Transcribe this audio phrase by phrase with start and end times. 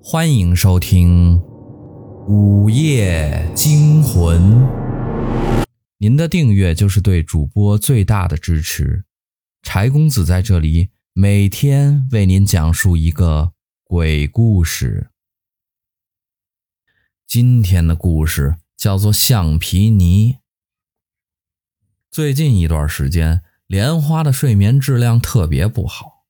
[0.00, 1.36] 欢迎收听
[2.26, 4.40] 《午夜惊魂》。
[5.98, 9.04] 您的订阅就是对主播最大的支持。
[9.62, 15.10] 柴公子在这里每天为您讲述一个鬼故事。
[17.26, 20.34] 今天的故事叫做《橡皮泥》。
[22.10, 26.24] 最近一段时间，莲花的睡眠质量特别不好，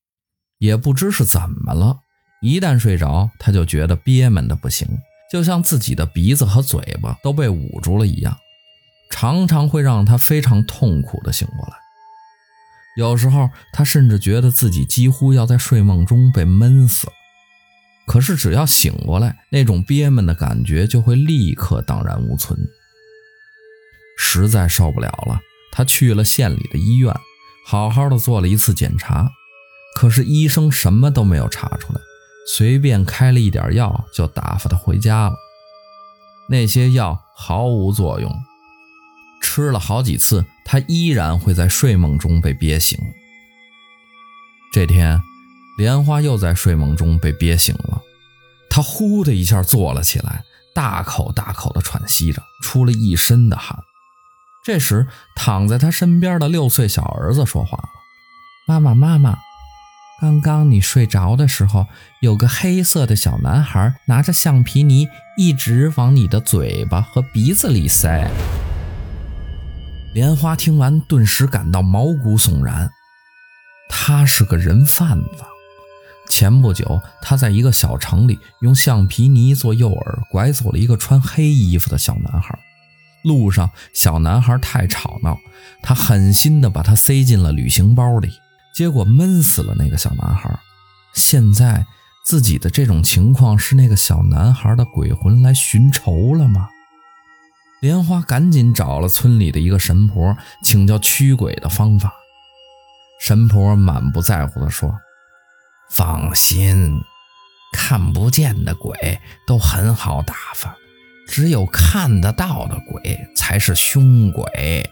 [0.57, 2.01] 也不知是怎么了。
[2.41, 4.87] 一旦睡着，他就觉得憋闷的不行，
[5.31, 8.39] 就像自己的鼻子和嘴巴都被捂住了一样，
[9.11, 11.75] 常常会让他非常痛苦的醒过来。
[12.97, 17.13] 有时候，他甚至觉得自己几乎要在睡梦中被闷死了。
[18.07, 22.59] 可是，只要醒过来，那种憋闷的感觉就会立刻荡然无存。
[24.17, 27.15] 实在受不了了，他去了县里的医院，
[27.67, 29.31] 好好的做了一次检查，
[29.95, 32.01] 可是医生什么都没有查出来。
[32.51, 35.37] 随便开了一点药，就打发他回家了。
[36.49, 38.35] 那些药毫无作用，
[39.43, 42.99] 吃了好几次，他依然会在睡梦中被憋醒。
[44.73, 45.21] 这天，
[45.77, 48.01] 莲花又在睡梦中被憋醒了，
[48.71, 50.43] 他呼的一下坐了起来，
[50.75, 53.79] 大口大口的喘息着，出了一身的汗。
[54.65, 57.89] 这时，躺在他身边的六岁小儿子说话了
[58.67, 59.39] ：“妈妈，妈妈。”
[60.21, 61.87] 刚刚你睡着的时候，
[62.21, 68.29] 有个黑色的小男孩拿着橡皮泥，一直往你的嘴巴和鼻子里塞。
[70.13, 72.91] 莲花听完，顿时感到毛骨悚然。
[73.89, 75.45] 他是个人贩子。
[76.29, 80.03] 前不久，他在一个小城里用橡皮泥做诱饵，
[80.33, 82.59] 拐走了一个穿黑衣服的小男孩。
[83.23, 85.39] 路上，小男孩太吵闹，
[85.81, 88.33] 他狠心地把他塞进了旅行包里。
[88.79, 90.57] 结果闷死了那个小男孩。
[91.13, 91.85] 现在
[92.25, 96.69] 自己的这种情况是那个小男孩的鬼魂来寻仇了吗？
[97.81, 102.13] 莲花赶紧找了村里的一个神婆，请教驱鬼的方法。
[103.21, 104.97] 神婆满不在乎地说
[105.91, 107.03] ：“放心，
[107.73, 110.77] 看不见的鬼都很好打发，
[111.27, 114.89] 只有看得到的鬼才是凶鬼。”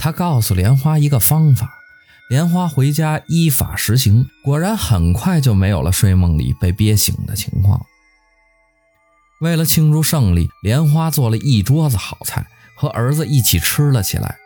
[0.00, 1.68] 他告诉莲花一个方法。
[2.32, 7.84] 莲花回家依法实行，果然很快就没有了睡梦里被憋醒的情况。
[9.42, 14.36] 为了庆祝胜利，莲花做了一桌子好菜，和儿子一起吃了起来。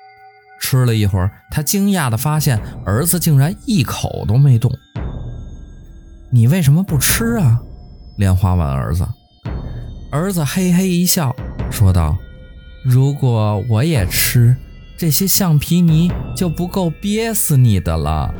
[0.60, 4.72] 吃了一会儿，他惊讶地发现儿子竟然一口都没动。
[6.32, 7.60] 你为什么不吃啊？
[8.16, 9.06] 莲花问儿子。
[10.10, 11.32] 儿子嘿嘿一笑，
[11.70, 12.18] 说道
[12.84, 14.56] ：“如果我也吃。”
[14.98, 18.34] 这些橡皮泥就不够憋死你的了。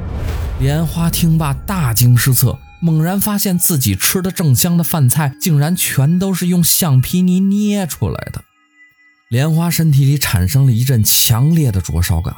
[0.58, 8.42] 莲花听罢大惊失色，猛然发现自己吃的正香的饭菜，竟然全都是用橡皮泥捏出来的。
[9.28, 12.34] 莲花身体里产生了一阵强烈的灼烧感，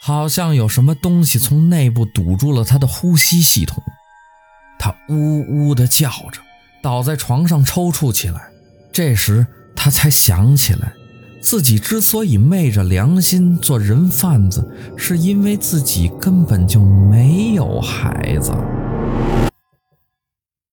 [0.00, 3.82] 好像有什么东西从内部堵住了他的呼吸系统。
[4.78, 6.40] 他呜呜地叫着，
[6.80, 8.48] 倒在床上抽搐起来。
[8.92, 9.46] 这时
[9.76, 10.92] 他才想起来。
[11.40, 14.66] 自己之所以昧着良心做人贩子，
[14.96, 18.52] 是因为自己根本就没有孩子。